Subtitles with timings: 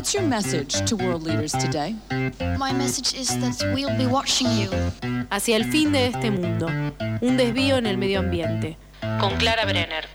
[0.00, 1.94] What's your message to world leaders today?
[2.56, 4.70] My message is that we'll be watching you.
[5.30, 6.68] Hacia el fin de este mundo.
[7.20, 8.78] Un desvío en el medio ambiente.
[9.20, 10.08] Con Clara Brenner.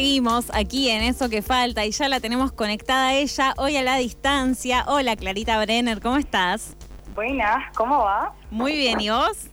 [0.00, 3.82] Seguimos aquí en eso que falta y ya la tenemos conectada a ella hoy a
[3.82, 4.82] la distancia.
[4.86, 6.74] Hola Clarita Brenner, ¿cómo estás?
[7.14, 8.32] Buenas, ¿cómo va?
[8.50, 9.50] Muy bien, ¿y vos?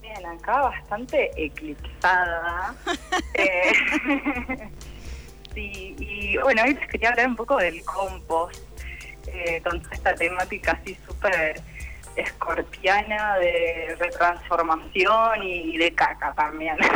[0.00, 2.74] Bien, acá bastante eclipsada.
[3.34, 3.72] Eh,
[5.54, 8.64] sí, y bueno, hoy les quería hablar un poco del compost,
[9.28, 11.62] eh, con toda esta temática así súper
[12.16, 16.76] escorpiana de retransformación y de caca también.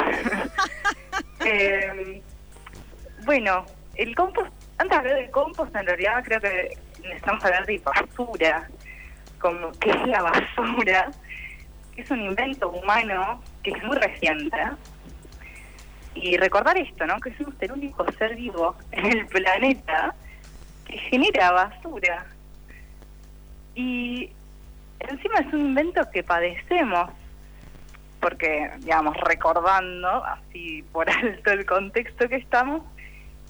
[1.48, 2.22] Eh,
[3.26, 7.78] bueno, el compost, antes de hablar del compost, en realidad creo que necesitamos hablar de
[7.78, 8.68] basura,
[9.40, 11.10] como qué es la basura,
[11.94, 14.56] que es un invento humano que es muy reciente.
[16.14, 17.20] Y recordar esto, ¿no?
[17.20, 20.14] Que somos el único ser vivo en el planeta
[20.86, 22.26] que genera basura.
[23.74, 24.30] Y
[25.00, 27.10] encima es un invento que padecemos,
[28.20, 32.82] porque, digamos, recordando, así por alto el contexto que estamos,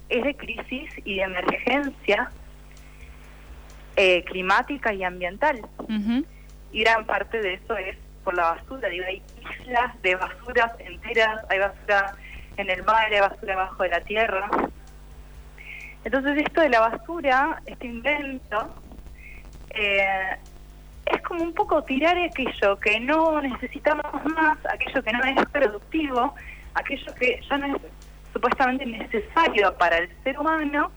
[0.08, 2.30] es de crisis y de emergencia
[3.96, 5.60] eh, climática y ambiental.
[6.72, 8.88] Y gran parte de eso es por la basura.
[8.88, 9.22] Digo, hay
[9.60, 12.14] islas de basuras enteras, hay basura
[12.56, 14.50] en el mar, hay basura abajo de la tierra.
[16.04, 18.74] Entonces esto de la basura, este invento,
[19.70, 20.36] eh,
[21.06, 26.34] es como un poco tirar aquello que no necesitamos más, aquello que no es productivo,
[26.74, 27.82] aquello que ya no es
[28.36, 30.90] supuestamente necesario para el ser humano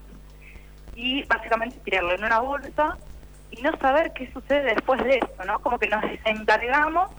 [0.93, 2.97] y básicamente tirarlo en una bolsa
[3.49, 5.57] y no saber qué sucede después de eso, ¿no?
[5.59, 7.09] Como que nos desencargamos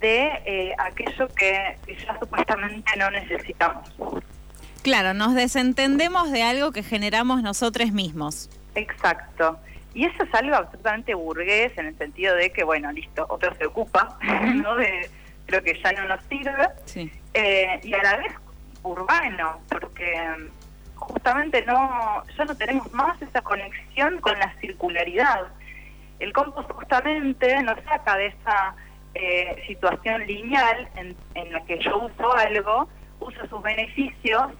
[0.00, 3.88] de eh, aquello que, que ya supuestamente no necesitamos.
[4.82, 8.50] Claro, nos desentendemos de algo que generamos nosotros mismos.
[8.74, 9.60] Exacto.
[9.94, 13.66] Y eso es algo absolutamente burgués en el sentido de que, bueno, listo, otro se
[13.66, 14.18] ocupa,
[14.56, 14.74] ¿no?
[14.74, 15.08] De
[15.46, 16.68] lo que ya no nos sirve.
[16.86, 17.12] Sí.
[17.34, 18.32] Eh, y a la vez
[18.82, 20.48] urbano, porque
[20.94, 25.48] justamente no ya no tenemos más esa conexión con la circularidad.
[26.18, 28.74] El compost justamente nos saca de esa
[29.14, 32.88] eh, situación lineal en, en la que yo uso algo,
[33.20, 34.52] uso sus beneficios,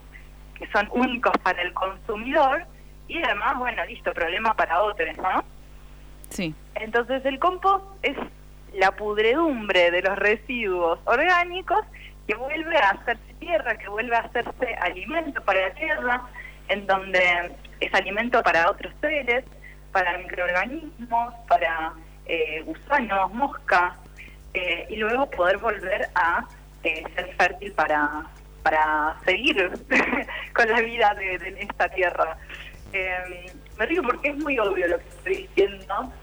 [0.55, 2.65] que son únicos para el consumidor,
[3.07, 5.43] y además, bueno, listo, problema para otros, ¿no?
[6.29, 6.55] Sí.
[6.75, 8.17] Entonces el compost es
[8.73, 11.85] la pudredumbre de los residuos orgánicos
[12.27, 16.21] que vuelve a hacerse tierra, que vuelve a hacerse alimento para la tierra,
[16.69, 19.43] en donde es alimento para otros seres,
[19.91, 21.93] para microorganismos, para
[22.25, 23.93] eh, gusanos, moscas,
[24.53, 26.45] eh, y luego poder volver a
[26.83, 28.25] eh, ser fértil para,
[28.63, 29.71] para seguir
[30.55, 32.37] con la vida de, de esta tierra.
[32.93, 36.13] Eh, me río porque es muy obvio lo que estoy diciendo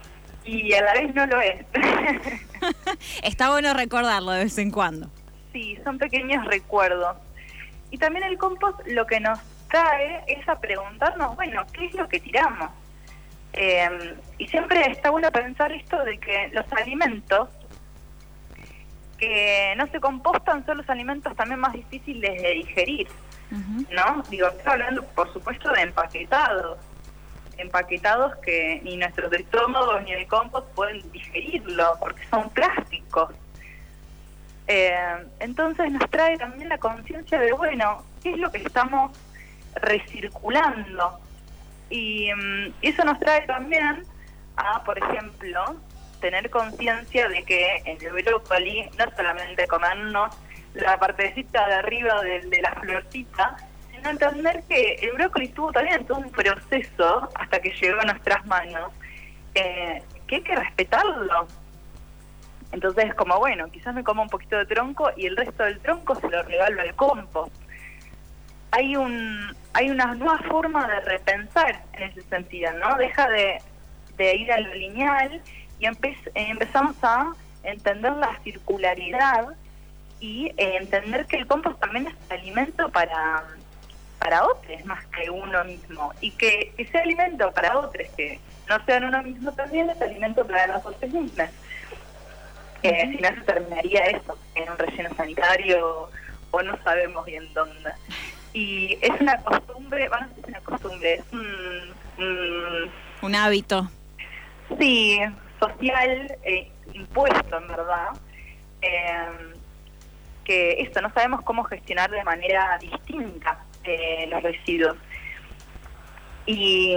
[0.45, 1.65] y a la vez no lo es.
[3.23, 5.11] Está bueno recordarlo de vez en cuando.
[5.53, 7.17] Sí, son pequeños recuerdos.
[7.91, 9.39] Y también el compost lo que nos
[9.69, 12.71] trae es a preguntarnos, bueno, ¿qué es lo que tiramos?
[13.53, 17.49] Eh, y siempre está bueno pensar esto de que los alimentos
[19.19, 23.09] que no se compostan son los alimentos también más difíciles de digerir,
[23.51, 24.23] ¿no?
[24.31, 26.79] Digo, estoy hablando, por supuesto, de empaquetados.
[27.57, 33.35] Empaquetados que ni nuestros estómagos ni el compost pueden digerirlo porque son plásticos.
[34.69, 39.19] Eh, entonces nos trae también la conciencia de, bueno, ¿qué es lo que estamos
[39.77, 41.19] recirculando?
[41.89, 44.05] Y mm, eso nos trae también
[44.57, 45.77] a, por ejemplo,
[46.21, 50.37] tener conciencia de que en el brócoli no solamente comernos
[50.75, 53.57] la partecita de arriba de, de la florcita,
[53.91, 58.45] sino entender que el brócoli tuvo también todo un proceso hasta que llegó a nuestras
[58.47, 58.93] manos,
[59.55, 61.49] eh, que hay que respetarlo.
[62.73, 66.15] Entonces, como bueno, quizás me como un poquito de tronco y el resto del tronco
[66.17, 67.55] se lo regalo al compost.
[68.71, 72.97] Hay un hay una nueva forma de repensar en ese sentido, ¿no?
[72.97, 73.59] Deja de,
[74.17, 75.41] de ir a lo lineal
[75.79, 77.33] y empe empezamos a
[77.63, 79.49] entender la circularidad
[80.21, 83.45] y eh, entender que el compost también es alimento para
[84.19, 89.05] para otros más que uno mismo y que ese alimento para otros que no sean
[89.05, 91.49] uno mismo también es alimento para los otros mismos.
[92.83, 96.11] Eh, si no se terminaría eso en un relleno sanitario
[96.51, 97.91] o no sabemos bien dónde.
[98.53, 102.91] Y es una costumbre, bueno, es una costumbre, es un,
[103.23, 103.91] un hábito.
[104.79, 105.21] Sí,
[105.61, 108.09] social, eh, impuesto en verdad,
[108.83, 109.55] eh,
[110.45, 114.97] que esto, no sabemos cómo gestionar de manera distinta eh, los residuos.
[116.47, 116.97] Y,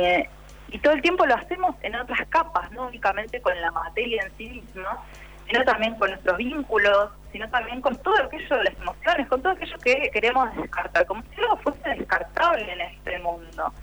[0.69, 4.37] y todo el tiempo lo hacemos en otras capas, no únicamente con la materia en
[4.37, 5.03] sí misma,
[5.51, 9.77] sino también con nuestros vínculos, sino también con todo aquello, las emociones, con todo aquello
[9.79, 13.73] que queremos descartar, como si algo fuese descartable en este mundo.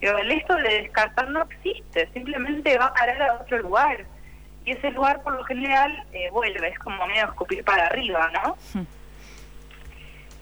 [0.00, 4.04] Pero el esto de descartar no existe, simplemente va a parar a otro lugar.
[4.64, 8.56] Y ese lugar, por lo general, eh, vuelve, es como medio escupir para arriba, ¿no?
[8.72, 8.86] Hmm.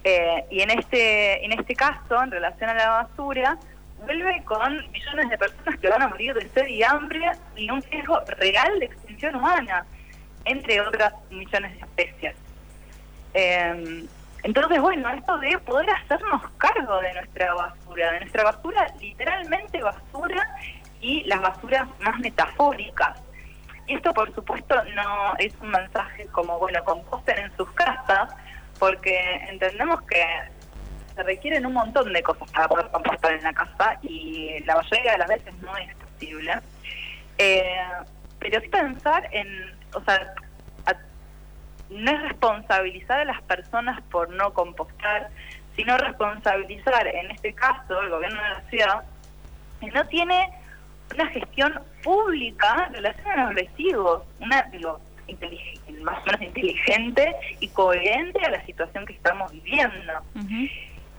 [0.04, 3.58] Eh, y en este, en este caso, en relación a la basura,
[4.06, 7.82] vuelve con millones de personas que van a morir de sed y hambre y un
[7.82, 9.84] riesgo real de extinción humana,
[10.44, 12.36] entre otras millones de especies.
[13.34, 14.06] Eh,
[14.42, 20.56] entonces, bueno, esto de poder hacernos cargo de nuestra basura, de nuestra basura, literalmente basura
[21.00, 23.20] y las basuras más metafóricas.
[23.86, 28.32] Esto, por supuesto, no es un mensaje como, bueno, composten en sus casas,
[28.78, 30.24] porque entendemos que
[31.14, 35.12] se requieren un montón de cosas para poder compostar en la casa y la mayoría
[35.12, 36.54] de las veces no es posible.
[37.36, 37.82] Eh,
[38.38, 40.34] pero sí pensar en, o sea,
[41.90, 45.28] no es responsabilizar a las personas por no compostar,
[45.76, 49.02] sino responsabilizar, en este caso, el gobierno de la ciudad,
[49.80, 50.50] que no tiene
[51.14, 55.00] una gestión pública en relación a los residuos, una, digo,
[56.02, 60.12] más o menos inteligente y coherente a la situación que estamos viviendo.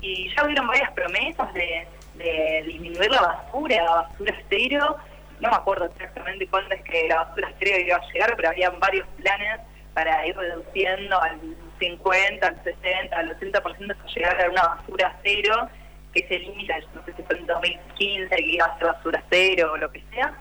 [0.01, 4.97] Y ya hubieron varias promesas de, de disminuir la basura, la basura estéreo.
[5.41, 8.69] No me acuerdo exactamente cuándo es que la basura estéreo iba a llegar, pero había
[8.69, 9.59] varios planes
[9.95, 11.39] para ir reduciendo al
[11.79, 15.67] 50, al 60, al 80% hasta llegar a una basura cero,
[16.13, 19.71] que se limita, no sé si fue en 2015 que iba a ser basura cero
[19.73, 20.31] o lo que sea,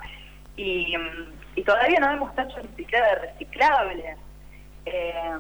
[0.56, 0.94] y,
[1.55, 4.19] y todavía no hemos hecho siquiera de reciclables.
[4.85, 5.38] Eh,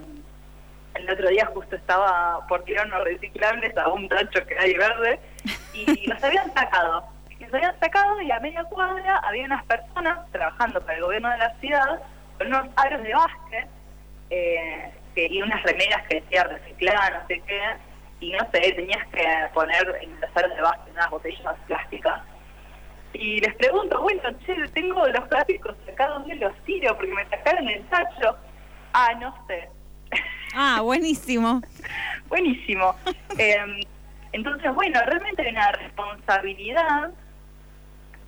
[0.94, 5.20] el otro día justo estaba por tirar unos reciclables a un tacho que hay verde
[5.74, 7.19] y los habían sacado.
[7.50, 11.38] Los habían sacado y a media cuadra había unas personas trabajando para el gobierno de
[11.38, 12.00] la ciudad
[12.38, 13.68] con unos aros de básquet
[14.30, 17.60] eh, y unas remeras que decía reciclar, no sé qué,
[18.20, 22.22] y no sé, tenías que poner en las de base unas botellas plásticas.
[23.14, 26.94] Y les pregunto, bueno, che, tengo los plásticos acá, ¿dónde los tiro?
[26.96, 28.36] Porque me sacaron el tacho.
[28.92, 29.68] Ah, no sé.
[30.54, 31.60] Ah, buenísimo.
[32.28, 32.94] buenísimo.
[33.38, 33.80] Em,
[34.32, 37.10] entonces, bueno, realmente hay una responsabilidad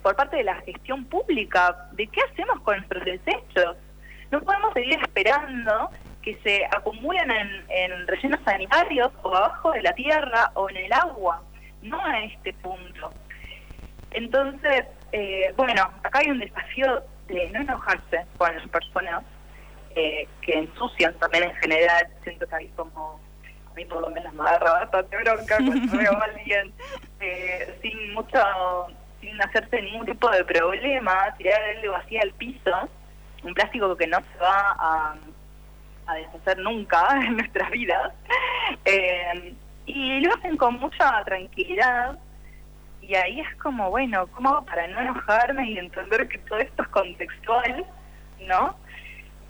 [0.03, 3.77] por parte de la gestión pública de qué hacemos con nuestros desechos.
[4.31, 5.91] No podemos seguir esperando
[6.23, 7.31] que se acumulen
[7.69, 11.43] en, rellenos sanitarios o abajo de la tierra o en el agua,
[11.83, 13.13] no a este punto.
[14.13, 19.25] Entonces, eh, bueno, acá hay un desafío de no enojarse con las personas
[19.95, 22.07] eh, que ensucian también en general.
[22.23, 23.21] Siento que hay como,
[23.71, 26.73] a mí por lo menos me agarra bastante bronca cuando veo a alguien
[27.21, 28.39] eh, sin mucho,
[29.23, 32.91] sin hacerse ningún tipo de problema, tirar el vacía al piso
[33.43, 38.13] un plástico que no se va a, deshacer nunca en nuestras vidas.
[38.85, 39.55] Eh,
[39.87, 42.19] y lo hacen con mucha tranquilidad.
[43.01, 46.89] Y ahí es como, bueno, ¿cómo para no enojarme y entender que todo esto es
[46.89, 47.85] contextual?
[48.47, 48.77] ¿No?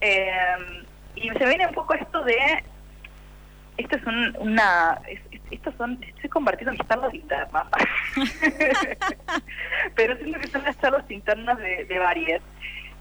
[0.01, 0.85] Eh,
[1.17, 2.65] y se viene un poco esto de.
[3.83, 5.01] Esto es una.
[5.51, 5.99] estos son.
[6.03, 7.67] Estoy compartiendo mis charlas internas.
[9.97, 12.43] Pero siento que son las charlas internas de, de varias.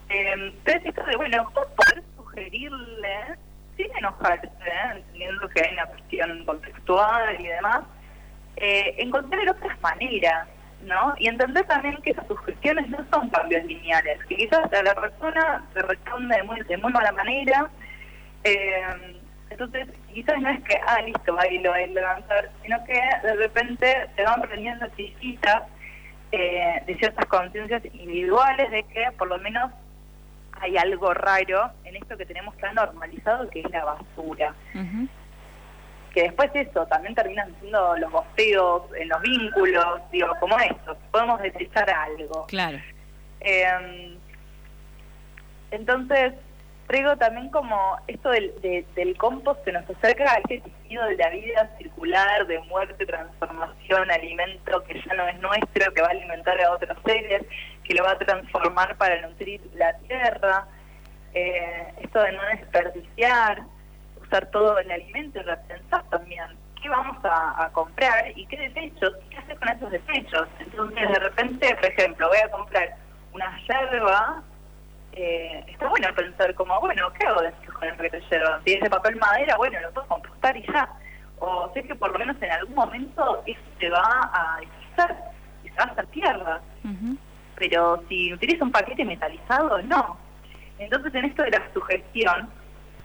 [0.08, 3.36] Eh, entonces, esto de, bueno, poder sugerirle,
[3.76, 4.50] sin enojarse,
[4.94, 7.82] entendiendo que hay una cuestión contextual y demás,
[8.56, 10.48] eh, encontrar otras maneras,
[10.82, 11.14] ¿no?
[11.18, 15.64] Y entender también que esas sugestiones no son cambios lineales, que quizás a la persona
[15.72, 17.70] se responde de muy, de muy mala manera,
[18.44, 19.21] eh,
[19.52, 23.34] entonces quizás no es que, ah, listo, ahí lo va a levantar, sino que de
[23.34, 25.62] repente se van prendiendo chisquitas
[26.32, 29.70] eh, de ciertas conciencias individuales de que por lo menos
[30.60, 34.54] hay algo raro en esto que tenemos tan normalizado que es la basura.
[36.14, 41.40] Que después eso, también terminan siendo los bosteos en los vínculos, digo, como eso, podemos
[41.40, 42.46] detectar algo.
[42.46, 42.78] Claro.
[43.40, 44.16] Eh,
[45.70, 46.34] entonces,
[46.92, 51.70] traigo también como esto del, compost que nos acerca a ese sentido de la vida
[51.78, 56.70] circular, de muerte, transformación, alimento que ya no es nuestro, que va a alimentar a
[56.70, 57.46] otros seres,
[57.84, 60.66] que lo va a transformar para nutrir la tierra.
[61.32, 63.62] Eh, esto de no desperdiciar,
[64.20, 66.44] usar todo el alimento y repensar también
[66.82, 70.46] qué vamos a, comprar y qué desechos, qué hacer con esos desechos.
[70.58, 72.96] Entonces, de repente, por ejemplo, voy a comprar
[73.32, 74.42] una yerba
[75.14, 77.40] eh, está bueno pensar como, bueno, ¿qué hago
[77.78, 78.22] con el de
[78.64, 80.88] Si es de papel madera, bueno, lo puedo compostar y ya.
[81.38, 85.32] O sé que por lo menos en algún momento eso se va a deslizar
[85.64, 86.60] y se va a hacer tierra.
[87.56, 90.16] Pero si utiliza un paquete metalizado, no.
[90.78, 92.48] Entonces en esto de la sugestión,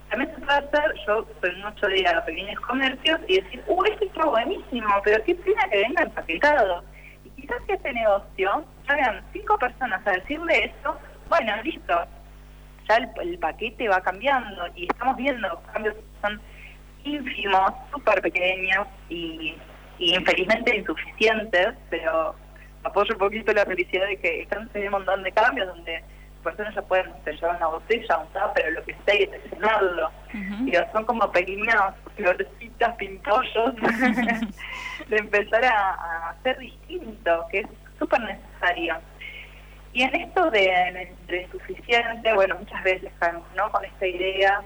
[0.09, 3.83] también se puede hacer, yo soy mucho de ir a pequeños comercios y decir, uh,
[3.83, 6.83] esto está buenísimo, pero qué pena que venga empaquetado.
[7.25, 10.97] Y quizás que este negocio, hagan cinco personas a decirle eso,
[11.29, 11.93] bueno, listo.
[12.87, 16.41] Ya el, paquete va cambiando y estamos viendo cambios que son
[17.03, 19.55] ínfimos, súper pequeños y,
[19.99, 22.35] infelizmente insuficientes, pero
[22.83, 26.03] apoyo un poquito la felicidad de que están haciendo un montón de cambios donde
[26.43, 30.11] personas ya pueden llevar una botella, un pero lo que sea y seleccionarlo.
[30.65, 33.75] y son como pequeñas florecitas, pintollos
[35.07, 37.67] de empezar a, a ser distinto, que es
[37.99, 38.95] súper necesario.
[39.97, 43.11] Y en esto de, insuficiente, bueno, muchas veces
[43.55, 43.71] ¿no?
[43.71, 44.61] con esta idea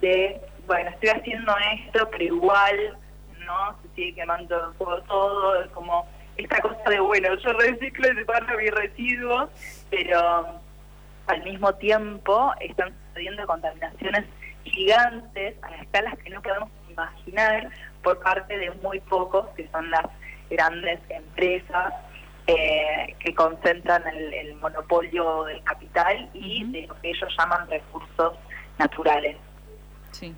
[0.00, 2.96] de, bueno, estoy haciendo esto, pero igual,
[3.44, 3.76] ¿no?
[3.82, 6.06] Se sigue quemando todo, todo, como
[6.36, 9.50] esta cosa de, bueno, yo reciclo y separo mis residuos,
[9.90, 10.60] pero
[11.26, 14.26] al mismo tiempo están sucediendo contaminaciones
[14.62, 17.68] gigantes a escalas que no podemos imaginar
[18.04, 20.06] por parte de muy pocos, que son las
[20.48, 21.94] grandes empresas
[22.50, 28.32] eh, que concentran el, monopolio del capital y de lo que ellos llaman recursos
[28.78, 29.36] naturales.
[30.12, 30.34] Sí.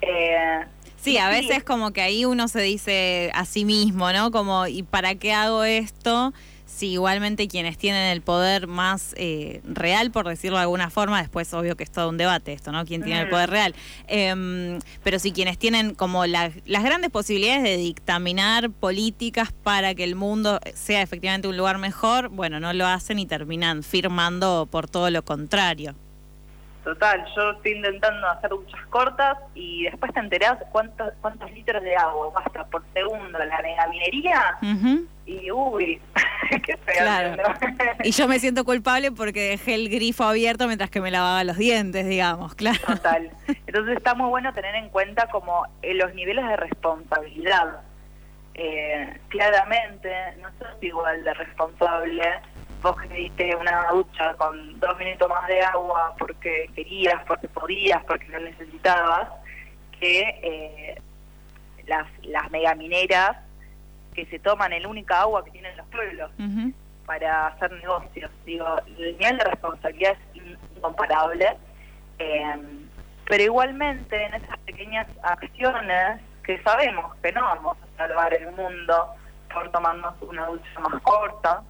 [0.00, 0.64] Eh,
[0.96, 4.32] sí, a veces como que ahí uno se dice a sí mismo, ¿no?
[4.32, 6.32] Como, ¿y para qué hago esto?
[6.74, 11.52] Sí, igualmente quienes tienen el poder más eh, real, por decirlo de alguna forma, después
[11.52, 12.86] obvio que es todo un debate esto, ¿no?
[12.86, 13.74] ¿Quién tiene el poder real?
[14.08, 20.14] Em, pero si quienes tienen como las grandes posibilidades de dictaminar políticas para que el
[20.14, 25.10] mundo sea efectivamente un lugar mejor, bueno, no lo hacen y terminan firmando por todo
[25.10, 25.94] lo contrario.
[26.84, 31.94] Total, yo estoy intentando hacer duchas cortas y después te enterás cuántos, cuántos litros de
[31.94, 34.58] agua basta por segundo la minería
[35.24, 36.00] y uy,
[36.66, 37.36] qué feo.
[38.02, 41.56] y yo me siento culpable porque dejé el grifo abierto mientras que me lavaba los
[41.56, 42.80] dientes, digamos, claro.
[42.84, 43.30] Total.
[43.66, 47.80] Entonces está muy bueno tener en cuenta como eh, los niveles de responsabilidad.
[48.54, 50.10] Eh, claramente
[50.42, 52.22] no sos igual de responsable
[52.82, 58.04] vos que diste una ducha con dos minutos más de agua porque querías, porque podías,
[58.04, 59.28] porque lo necesitabas,
[59.98, 61.00] que eh,
[61.86, 63.36] las, las megamineras
[64.14, 66.30] que se toman el única agua que tienen los pueblos
[67.06, 68.30] para hacer negocios.
[68.44, 68.66] Digo,
[68.98, 70.42] el nivel de responsabilidad es
[70.76, 71.56] incomparable,
[72.18, 72.56] eh,
[73.26, 79.14] pero igualmente en esas pequeñas acciones que sabemos que no vamos a salvar el mundo
[79.52, 81.62] por tomarnos una ducha más corta,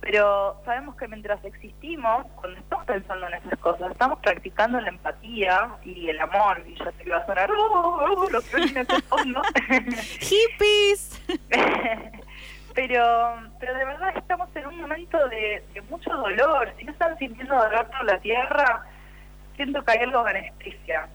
[0.00, 5.70] pero sabemos que mientras existimos, cuando estamos pensando en esas cosas, estamos practicando la empatía
[5.84, 8.44] y el amor, y ya sé que va a sonar, ¡oh, los
[9.08, 9.42] fondo!
[10.20, 11.20] ¡Hippies!
[12.74, 16.72] pero, pero de verdad estamos en un momento de, mucho dolor.
[16.78, 18.86] Si no están sintiendo dolor por la tierra,
[19.56, 21.08] siento que hay algo de anestesia.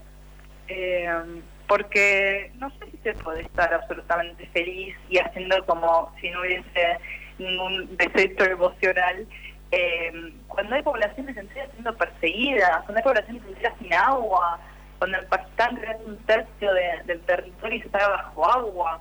[0.68, 6.40] Eh, porque no sé si se puede estar absolutamente feliz y haciendo como si no
[6.40, 6.98] hubiese
[7.38, 9.26] ningún defecto emocional.
[9.70, 14.60] Eh, cuando hay poblaciones enteras siendo perseguidas, cuando hay poblaciones enteras sin agua,
[14.98, 16.72] cuando en Pakistán es un tercio
[17.06, 19.00] del territorio está bajo agua,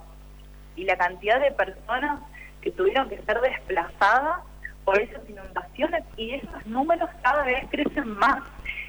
[0.76, 2.20] y la cantidad de personas
[2.62, 4.40] que tuvieron que ser desplazadas
[4.84, 8.42] por esas inundaciones, y esos números cada vez crecen más,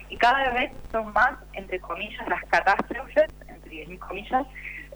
[0.08, 4.46] y cada vez son más, entre comillas, las catástrofes, entre comillas,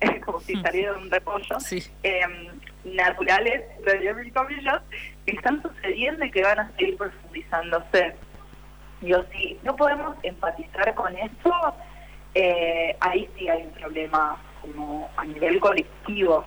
[0.24, 0.62] como si hmm.
[0.62, 1.56] saliera de un repollo,
[2.02, 2.20] eh,
[2.94, 4.82] naturales, de comillas,
[5.26, 8.14] que están sucediendo y que van a seguir profundizándose.
[9.00, 11.52] Yo si no podemos empatizar con esto,
[12.34, 16.44] eh, ahí sí hay un problema como a nivel colectivo.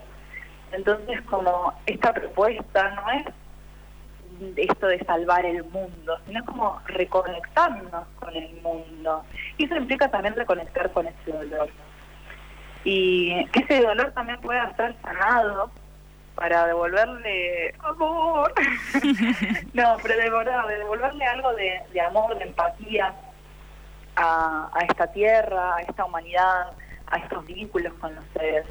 [0.71, 3.25] Entonces, como esta propuesta no es
[4.55, 9.24] esto de salvar el mundo, sino como reconectarnos con el mundo.
[9.57, 11.69] Y eso implica también reconectar con ese dolor.
[12.83, 15.71] Y que ese dolor también pueda ser sanado
[16.35, 18.53] para devolverle amor.
[19.73, 23.13] no, pero de verdad, de devolverle algo de, amor, de empatía,
[24.15, 26.71] a, esta tierra, a esta humanidad,
[27.07, 28.65] a estos vínculos con los seres.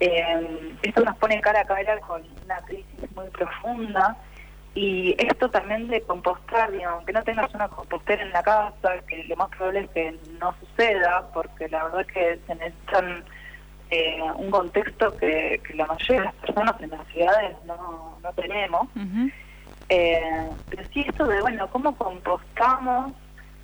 [0.00, 4.16] Eh, esto nos pone cara a cara con una crisis muy profunda
[4.76, 9.24] y esto también de compostar, digamos, que no tengas una compostera en la casa, que
[9.24, 13.24] lo más probable es que no suceda, porque la verdad que se necesitan
[13.90, 18.88] eh, un contexto que, la mayoría de las personas en las ciudades no, no tenemos.
[19.88, 23.12] eh, pero sí esto de, bueno, cómo compostamos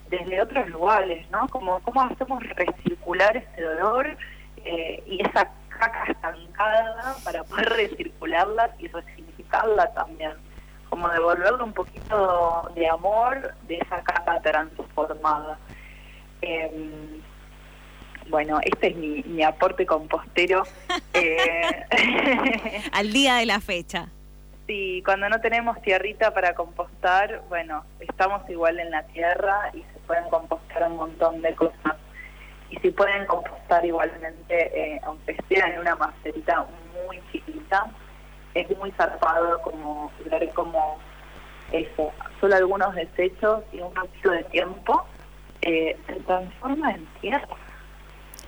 [0.08, 1.48] desde otros lugares, ¿no?
[1.48, 4.06] Como cómo hacemos recircular ese dolor
[4.64, 10.32] eh, y esa caca estancada para poder recircularla y resignificarla también.
[10.90, 15.58] Como devolverle un poquito de amor de esa caca transformada.
[16.42, 17.20] Eh,
[18.28, 20.64] bueno, este es mi, aporte compostero.
[21.14, 21.84] eh,
[22.92, 24.08] Al día de la fecha.
[24.66, 29.98] Sí, cuando no tenemos tierrita para compostar, bueno, estamos igual en la tierra y se
[30.06, 31.96] pueden compostar un montón de cosas.
[32.70, 36.66] Y si pueden compostar igualmente, eh, aunque sea en una macerita
[37.06, 37.90] muy chiquita,
[38.54, 40.98] es muy zarpado como ver como
[41.72, 45.04] eso, solo algunos desechos y un poquito de tiempo
[45.62, 47.48] eh, se transforma en tierra.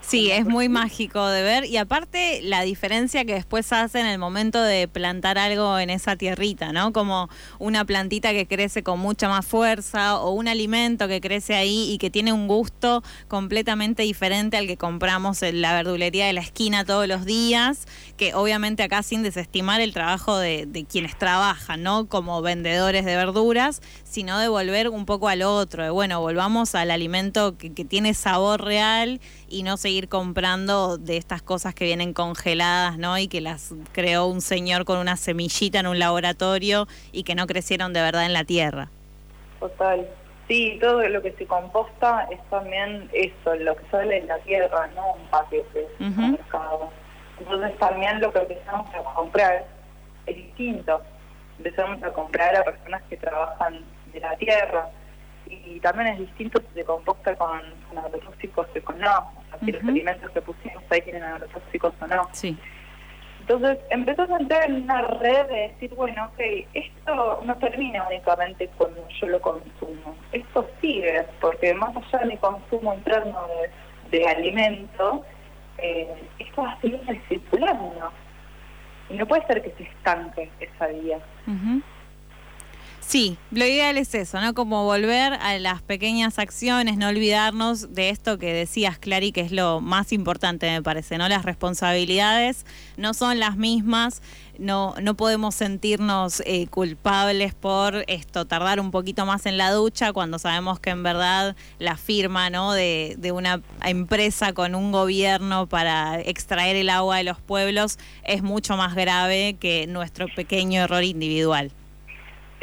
[0.06, 4.18] Sí, es muy mágico de ver y aparte la diferencia que después hace en el
[4.18, 6.92] momento de plantar algo en esa tierrita, ¿no?
[6.92, 11.90] Como una plantita que crece con mucha más fuerza o un alimento que crece ahí
[11.90, 16.42] y que tiene un gusto completamente diferente al que compramos en la verdulería de la
[16.42, 17.86] esquina todos los días,
[18.18, 22.08] que obviamente acá sin desestimar el trabajo de, quienes trabajan, ¿no?
[22.08, 23.80] Como vendedores de verduras,
[24.14, 28.14] sino de volver un poco al otro, de bueno, volvamos al alimento que, que tiene
[28.14, 33.18] sabor real y no seguir comprando de estas cosas que vienen congeladas, ¿no?
[33.18, 37.48] Y que las creó un señor con una semillita en un laboratorio y que no
[37.48, 38.88] crecieron de verdad en la tierra.
[39.58, 40.08] Total.
[40.46, 44.88] Sí, todo lo que se composta es también eso, lo que sale en la tierra,
[44.94, 46.90] no un paquete uh mercado.
[47.40, 49.66] Entonces también lo que empezamos a comprar
[50.26, 51.00] es distinto.
[51.58, 53.82] Empezamos a comprar a personas que trabajan
[54.14, 54.88] de la tierra,
[55.46, 57.60] y también es distinto si se composta con,
[57.96, 62.06] agrotóxicos o con no, o sea, si los alimentos que pusimos ahí tienen agrotóxicos o
[62.06, 62.28] no.
[62.32, 62.56] Sí.
[63.40, 66.40] Entonces empezó a entrar en una red de decir, bueno, ok,
[66.72, 72.36] esto no termina únicamente cuando yo lo consumo, esto sigue, porque más allá de mi
[72.38, 73.46] consumo interno
[74.10, 75.26] de, de alimento,
[75.76, 78.10] eh, esto va a seguir circulando.
[79.10, 81.18] Y no puede ser que se estanque esa vía.
[83.06, 84.54] Sí, lo ideal es eso, ¿no?
[84.54, 89.52] Como volver a las pequeñas acciones, no olvidarnos de esto que decías, Clary, que es
[89.52, 91.28] lo más importante, me parece, ¿no?
[91.28, 92.64] Las responsabilidades
[92.96, 94.22] no son las mismas,
[94.58, 100.12] no, no podemos sentirnos eh, culpables por esto, tardar un poquito más en la ducha
[100.12, 102.72] cuando sabemos que en verdad la firma, ¿no?
[102.72, 108.42] De, de una empresa con un gobierno para extraer el agua de los pueblos es
[108.42, 111.70] mucho más grave que nuestro pequeño error individual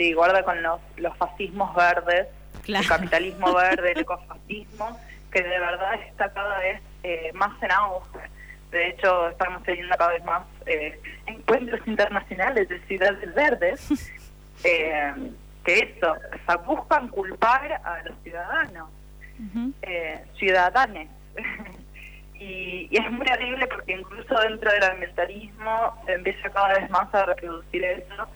[0.01, 2.27] sí, guarda con los, los fascismos verdes,
[2.67, 4.99] el capitalismo verde, el ecofascismo,
[5.31, 8.19] que de verdad está cada vez eh, más en auge.
[8.71, 13.91] De hecho, estamos teniendo cada vez más eh, encuentros internacionales de ciudades verdes,
[14.63, 15.13] eh,
[15.63, 18.89] que eso, o sea, buscan culpar a los ciudadanos,
[20.37, 21.09] ciudadanes.
[22.33, 27.13] y, y, es muy horrible porque incluso dentro del ambientalismo se empieza cada vez más
[27.13, 28.27] a reproducir eso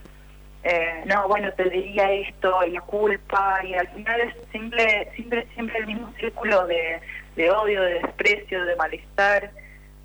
[0.67, 5.47] eh, no, bueno, te diría esto, y la culpa, y al final es siempre, siempre,
[5.53, 9.51] siempre el mismo círculo de, odio, de desprecio, de malestar,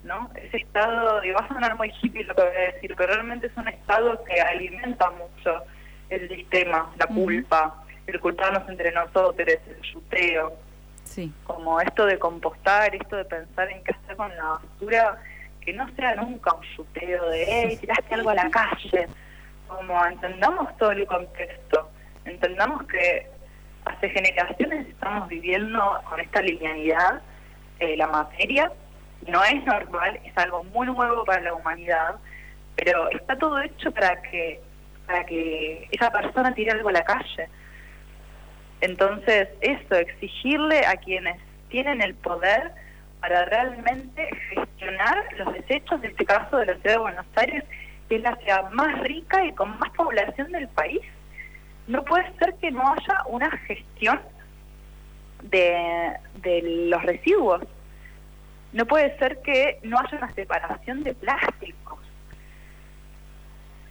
[0.04, 0.30] ¿no?
[0.34, 3.46] Ese estado, y va a sonar muy hippie lo que voy a decir, pero realmente
[3.46, 5.62] es un estado que alimenta mucho
[6.10, 10.52] el sistema, la culpa, el culparnos entre nosotros, el chuteo.
[11.04, 11.32] Sí.
[11.44, 15.22] Como esto de compostar, esto de pensar en qué hacer con la basura,
[15.62, 19.08] que no sea nunca un chuteo de, hey, tiraste algo a la calle
[19.70, 21.88] como entendamos todo el contexto,
[22.24, 23.26] entendamos que
[23.84, 27.22] hace generaciones estamos viviendo con esta linealidad
[27.78, 28.70] eh, la materia,
[29.26, 32.16] no es normal, es algo muy nuevo para la humanidad,
[32.76, 34.60] pero está todo hecho para que
[35.06, 37.48] para que esa persona tire algo a la calle.
[38.80, 41.36] Entonces, eso, exigirle a quienes
[41.68, 42.70] tienen el poder
[43.20, 47.64] para realmente gestionar los desechos, en este caso de la ciudad de Buenos Aires,
[48.10, 51.00] que es la ciudad más rica y con más población del país,
[51.86, 54.20] no puede ser que no haya una gestión
[55.44, 56.18] de,
[56.90, 57.62] los residuos.
[58.72, 62.00] No puede ser que no haya una separación de plásticos.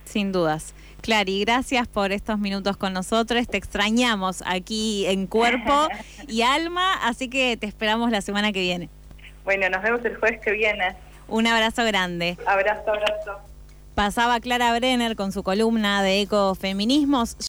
[0.04, 0.76] Sin dudas.
[1.02, 3.48] Clary, gracias por estos minutos con nosotros.
[3.48, 5.88] Te extrañamos aquí en cuerpo
[6.28, 8.90] y alma, así que te esperamos la semana que viene.
[9.46, 10.98] Bueno, nos vemos el jueves que viene.
[11.30, 12.38] Un abrazo grande.
[12.46, 13.49] Abrazo, abrazo.
[13.96, 17.36] Pasaba Clara Brenner con su columna de ecofeminismos.